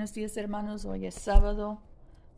[0.00, 1.78] Buenos días hermanos, hoy es sábado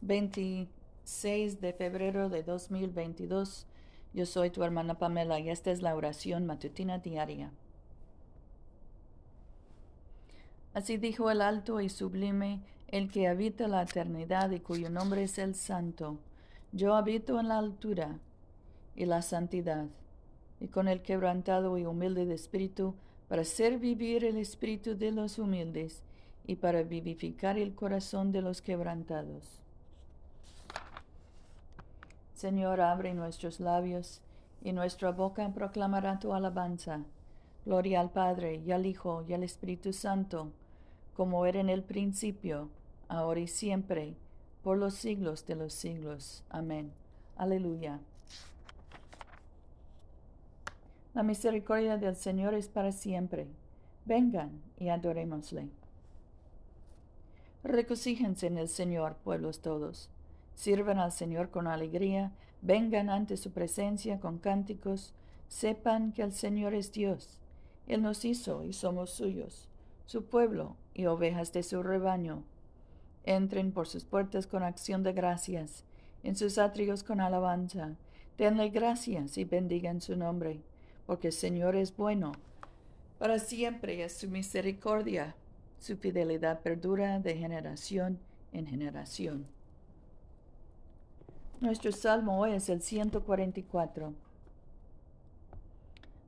[0.01, 3.67] 26 de febrero de 2022.
[4.13, 7.53] Yo soy tu hermana Pamela y esta es la oración matutina diaria.
[10.75, 15.39] Así dijo el alto y sublime, el que habita la eternidad y cuyo nombre es
[15.39, 16.19] el santo.
[16.73, 18.19] Yo habito en la altura
[18.97, 19.87] y la santidad,
[20.59, 22.97] y con el quebrantado y humilde de espíritu,
[23.29, 26.03] para hacer vivir el espíritu de los humildes
[26.47, 29.63] y para vivificar el corazón de los quebrantados.
[32.35, 34.21] Señor, abre nuestros labios
[34.63, 37.05] y nuestra boca proclamará tu alabanza.
[37.65, 40.51] Gloria al Padre y al Hijo y al Espíritu Santo,
[41.15, 42.71] como era en el principio,
[43.09, 44.17] ahora y siempre,
[44.63, 46.43] por los siglos de los siglos.
[46.49, 46.93] Amén.
[47.37, 48.01] Aleluya.
[51.15, 53.47] La misericordia del Señor es para siempre.
[54.05, 55.69] Vengan y adorémosle.
[57.65, 60.11] Recocíjense en el Señor, pueblos todos.
[60.57, 65.15] Sirvan al Señor con alegría, vengan ante su presencia con cánticos,
[65.49, 67.39] sepan que el Señor es Dios.
[67.87, 69.69] Él nos hizo y somos suyos,
[70.07, 72.43] su pueblo y ovejas de su rebaño.
[73.25, 75.85] Entren por sus puertas con acción de gracias,
[76.25, 77.97] en sus atrios con alabanza.
[78.39, 80.61] Denle gracias y bendigan su nombre,
[81.07, 82.33] porque el Señor es bueno.
[83.19, 85.37] Para siempre es su misericordia
[85.83, 88.21] su fidelidad perdura de generación
[88.53, 89.47] en generación.
[91.61, 94.15] Nuestro salmo hoy es el 144.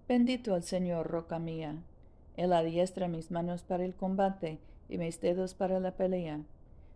[0.09, 1.77] Bendito el Señor, roca mía.
[2.37, 6.41] Él adiestra mis manos para el combate y mis dedos para la pelea.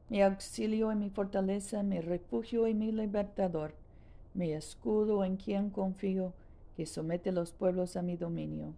[0.09, 3.73] Mi auxilio y mi fortaleza, mi refugio y mi libertador,
[4.35, 6.33] mi escudo en quien confío,
[6.77, 8.75] que somete los pueblos a mi dominio.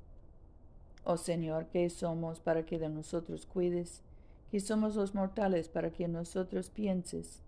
[1.12, 4.00] Oh Señor, ¿qué somos para que de nosotros cuides?
[4.48, 7.42] ¿Qué somos los mortales para que nosotros pienses?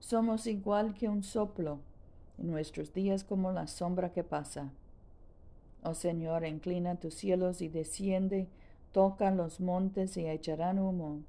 [0.00, 1.78] Somos igual que un soplo,
[2.36, 4.72] en nuestros días como la sombra que pasa.
[5.84, 8.48] Oh Señor, inclina tus cielos y desciende,
[8.90, 11.20] toca los montes y echarán humo.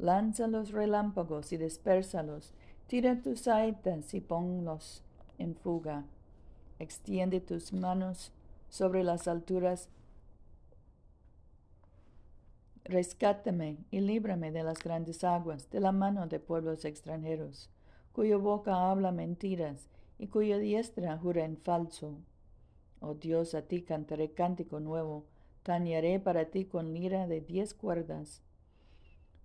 [0.00, 2.54] Lanza los relámpagos y dispersalos,
[2.88, 5.04] tira tus saetas y ponlos
[5.38, 6.02] en fuga.
[6.80, 8.32] Extiende tus manos
[8.68, 9.88] sobre las alturas
[12.84, 17.70] Rescátame y líbrame de las grandes aguas, de la mano de pueblos extranjeros,
[18.12, 19.88] cuya boca habla mentiras
[20.18, 22.18] y cuya diestra jura en falso.
[23.00, 25.26] Oh Dios, a ti cantaré cántico nuevo,
[25.62, 28.42] tañeré para ti con lira de diez cuerdas.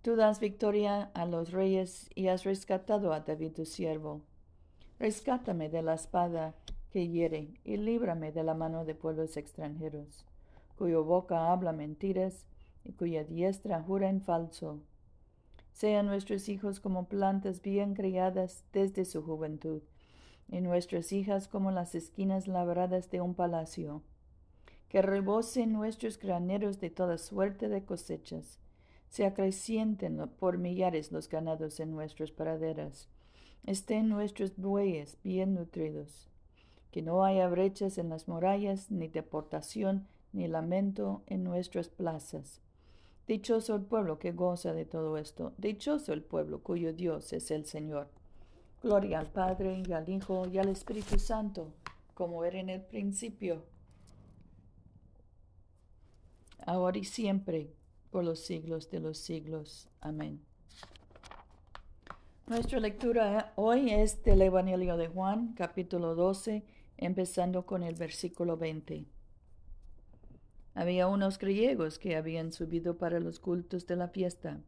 [0.01, 4.21] Tú das victoria a los reyes y has rescatado a David tu siervo.
[4.99, 6.55] Rescátame de la espada
[6.91, 10.25] que hiere y líbrame de la mano de pueblos extranjeros,
[10.75, 12.47] cuya boca habla mentiras
[12.93, 14.79] cuya diestra jura en falso.
[15.71, 19.81] Sean nuestros hijos como plantas bien criadas desde su juventud,
[20.49, 24.01] y nuestras hijas como las esquinas labradas de un palacio.
[24.89, 28.59] Que rebosen nuestros graneros de toda suerte de cosechas,
[29.09, 33.07] se acrecienten por millares los ganados en nuestras praderas,
[33.65, 36.27] estén nuestros bueyes bien nutridos.
[36.91, 42.61] Que no haya brechas en las murallas, ni deportación, ni lamento en nuestras plazas
[43.27, 45.53] Dichoso el pueblo que goza de todo esto.
[45.57, 48.07] Dichoso el pueblo cuyo Dios es el Señor.
[48.81, 51.73] Gloria al Padre y al Hijo y al Espíritu Santo,
[52.13, 53.65] como era en el principio,
[56.65, 57.73] ahora y siempre,
[58.11, 59.89] por los siglos de los siglos.
[59.99, 60.41] Amén.
[62.45, 66.63] Nuestra lectura hoy es del Evangelio de Juan, capítulo 12,
[66.97, 69.05] empezando con el versículo 20.
[70.77, 74.59] Había unos griegos que habían subido para los cultos de la fiesta.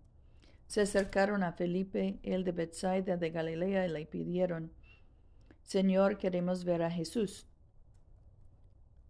[0.65, 4.71] Se acercaron a Felipe, el de Bethsaida de Galilea, y le pidieron,
[5.61, 7.45] Señor, queremos ver a Jesús.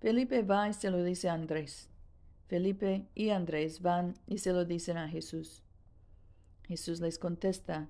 [0.01, 1.89] Felipe va y se lo dice a Andrés.
[2.47, 5.63] Felipe y Andrés van y se lo dicen a Jesús.
[6.67, 7.87] Jesús les contesta,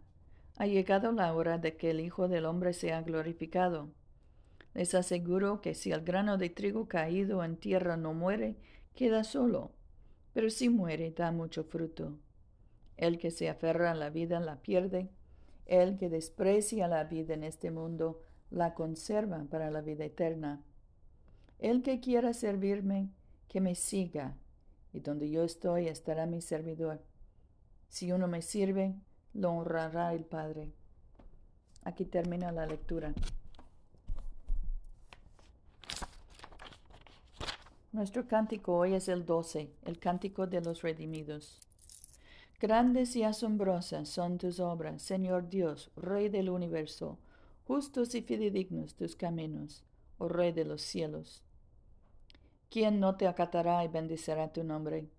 [0.57, 3.89] ha llegado la hora de que el Hijo del Hombre sea glorificado.
[4.75, 8.55] Les aseguro que si el grano de trigo caído en tierra no muere
[8.99, 9.71] queda solo,
[10.33, 12.19] pero si muere da mucho fruto.
[12.97, 15.09] El que se aferra a la vida la pierde,
[15.65, 20.61] el que desprecia la vida en este mundo la conserva para la vida eterna.
[21.59, 23.09] El que quiera servirme,
[23.47, 24.35] que me siga,
[24.91, 27.01] y donde yo estoy estará mi servidor.
[27.87, 28.95] Si uno me sirve,
[29.33, 30.73] lo honrará el Padre.
[31.83, 33.13] Aquí termina la lectura.
[37.91, 41.59] Nuestro cántico hoy es el 12, el cántico de los redimidos.
[42.59, 47.17] Grandes y asombrosas son tus obras, Señor Dios, Rey del universo.
[47.65, 49.83] Justos y fidedignos tus caminos,
[50.19, 51.41] oh Rey de los cielos.
[52.69, 55.09] ¿Quién no te acatará y bendecirá tu nombre?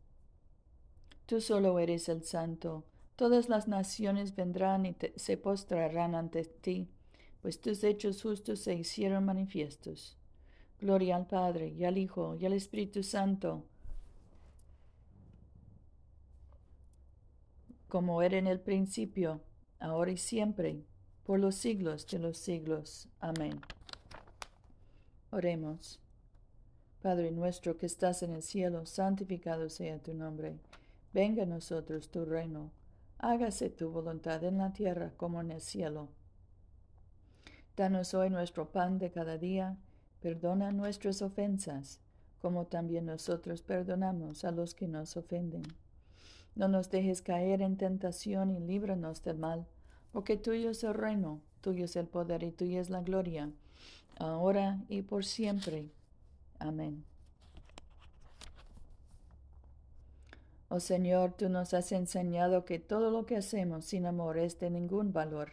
[1.27, 2.85] Tú solo eres el santo.
[3.17, 6.89] Todas las naciones vendrán y se postrarán ante ti,
[7.43, 10.20] pues tus hechos justos se hicieron manifiestos.
[10.81, 13.65] Gloria al Padre, y al Hijo, y al Espíritu Santo
[17.91, 19.43] como era en el principio,
[19.79, 20.83] ahora y siempre,
[21.25, 23.09] por los siglos de los siglos.
[23.19, 23.61] Amén.
[25.31, 26.01] Oremos.
[27.03, 30.59] Padre nuestro que estás en el cielo, santificado sea tu nombre.
[31.13, 32.71] Venga a nosotros tu reino.
[33.19, 36.09] Hágase tu voluntad en la tierra como en el cielo.
[37.77, 39.77] Danos hoy nuestro pan de cada día.
[40.21, 42.01] Perdona nuestras ofensas,
[42.41, 45.63] como también nosotros perdonamos a los que nos ofenden
[46.55, 49.67] no nos dejes caer en tentación y líbranos del mal,
[50.13, 53.51] porque tuyo es el reino, tuyo es el poder y tuya es la gloria,
[54.19, 55.91] ahora y por siempre.
[56.59, 57.05] Amén.
[60.69, 64.71] Oh Señor, tú nos has enseñado que todo lo que hacemos sin amor es de
[64.71, 65.53] ningún valor.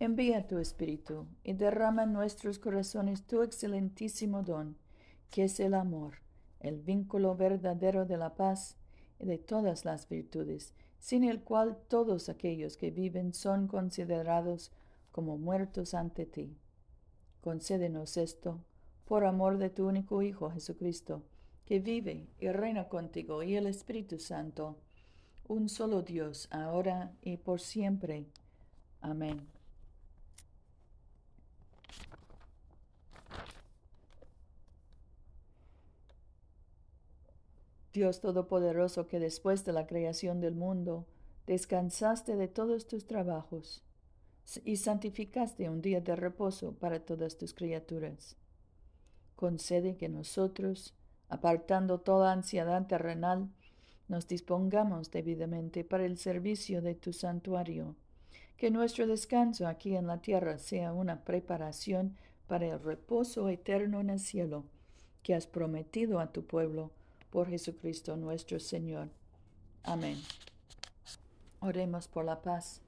[0.00, 4.78] Envía tu Espíritu y derrama en nuestros corazones tu excelentísimo don,
[5.28, 6.14] que es el amor,
[6.58, 8.78] el vínculo verdadero de la paz
[9.18, 14.72] de todas las virtudes, sin el cual todos aquellos que viven son considerados
[15.12, 16.56] como muertos ante ti.
[17.42, 18.58] Concédenos esto,
[19.04, 21.24] por amor de tu único Hijo Jesucristo,
[21.66, 24.78] que vive y reina contigo y el Espíritu Santo,
[25.46, 28.24] un solo Dios, ahora y por siempre.
[29.02, 29.59] Amén.
[37.92, 41.06] Dios Todopoderoso, que después de la creación del mundo
[41.46, 43.82] descansaste de todos tus trabajos
[44.64, 48.36] y santificaste un día de reposo para todas tus criaturas.
[49.34, 50.94] Concede que nosotros,
[51.28, 53.48] apartando toda ansiedad terrenal,
[54.06, 57.96] nos dispongamos debidamente para el servicio de tu santuario,
[58.56, 62.16] que nuestro descanso aquí en la tierra sea una preparación
[62.46, 64.64] para el reposo eterno en el cielo,
[65.24, 66.92] que has prometido a tu pueblo
[67.30, 69.08] por Jesucristo nuestro Señor.
[69.82, 70.18] Amén.
[71.60, 72.82] Oremos por la paz.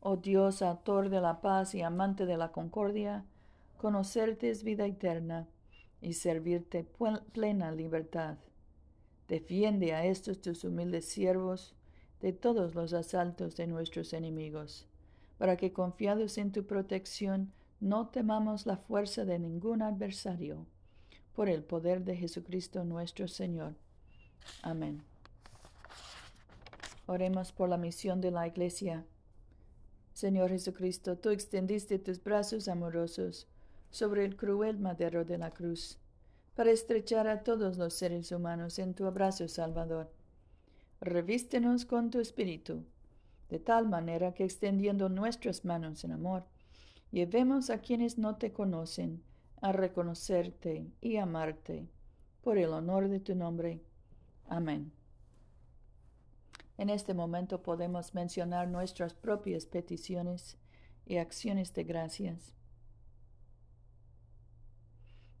[0.00, 3.24] Oh Dios, autor de la paz y amante de la concordia,
[3.76, 5.46] conocerte es vida eterna
[6.00, 6.86] y servirte
[7.32, 8.36] plena libertad.
[9.28, 11.74] Defiende a estos tus humildes siervos
[12.20, 14.86] de todos los asaltos de nuestros enemigos,
[15.38, 20.66] para que confiados en tu protección no temamos la fuerza de ningún adversario
[21.34, 23.74] por el poder de Jesucristo nuestro Señor.
[24.62, 25.02] Amén.
[27.06, 29.04] Oremos por la misión de la Iglesia.
[30.12, 33.48] Señor Jesucristo, tú extendiste tus brazos amorosos
[33.90, 35.98] sobre el cruel madero de la cruz,
[36.54, 40.10] para estrechar a todos los seres humanos en tu abrazo salvador.
[41.00, 42.84] Revístenos con tu espíritu,
[43.50, 46.44] de tal manera que extendiendo nuestras manos en amor,
[47.10, 49.22] llevemos a quienes no te conocen
[49.64, 51.88] a reconocerte y amarte
[52.42, 53.80] por el honor de tu nombre.
[54.46, 54.92] Amén.
[56.76, 60.58] En este momento podemos mencionar nuestras propias peticiones
[61.06, 62.54] y acciones de gracias.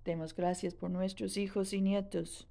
[0.06, 2.48] Demos gracias por nuestros hijos y nietos,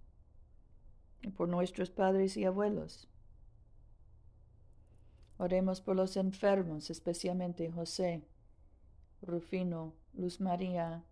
[1.35, 3.09] por nuestros padres y abuelos.
[5.37, 8.21] Oremos por los enfermos, especialmente José,
[9.23, 11.03] Rufino, Luz María,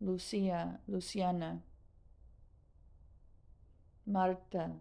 [0.00, 1.62] Lucía, Luciana,
[4.06, 4.76] Marta,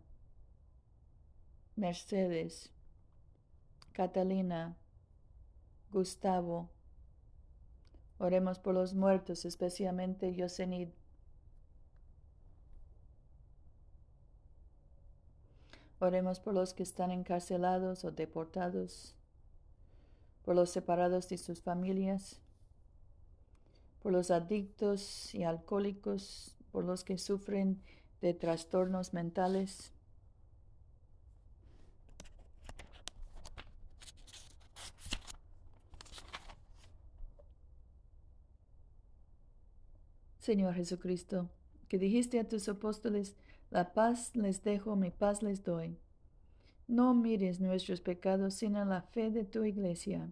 [1.75, 2.71] Mercedes,
[3.93, 4.77] Catalina,
[5.91, 6.69] Gustavo.
[8.19, 10.89] Oremos por los muertos, especialmente Yosenid.
[15.99, 19.15] Oremos por los que están encarcelados o deportados,
[20.43, 22.39] por los separados de sus familias,
[24.07, 27.81] por los adictos y alcohólicos, por los que sufren
[28.21, 29.91] de trastornos mentales.
[40.39, 41.49] Señor Jesucristo,
[41.89, 43.35] que dijiste a tus apóstoles,
[43.71, 45.97] la paz les dejo, mi paz les doy.
[46.87, 50.31] No mires nuestros pecados, sino la fe de tu iglesia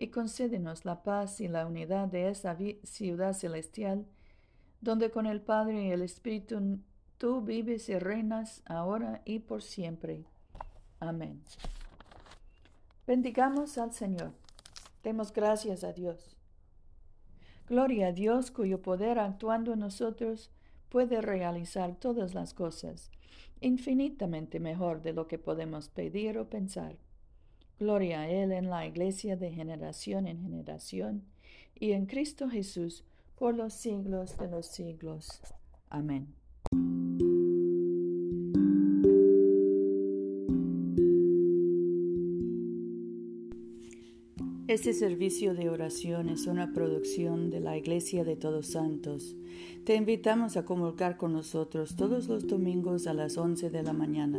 [0.00, 4.06] y concédenos la paz y la unidad de esa ciudad celestial,
[4.80, 6.80] donde con el Padre y el Espíritu
[7.18, 10.24] tú vives y reinas ahora y por siempre.
[11.00, 11.42] Amén.
[13.06, 14.32] Bendigamos al Señor.
[15.02, 16.34] Demos gracias a Dios.
[17.68, 20.50] Gloria a Dios cuyo poder actuando en nosotros
[20.88, 23.10] puede realizar todas las cosas,
[23.60, 26.96] infinitamente mejor de lo que podemos pedir o pensar.
[27.80, 31.24] Gloria a Él en la Iglesia de generación en generación
[31.74, 33.04] y en Cristo Jesús
[33.36, 35.40] por los siglos de los siglos.
[35.88, 36.28] Amén.
[44.68, 49.36] Este servicio de oración es una producción de la Iglesia de Todos Santos.
[49.84, 54.38] Te invitamos a convocar con nosotros todos los domingos a las 11 de la mañana